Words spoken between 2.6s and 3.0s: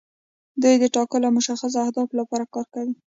کوي.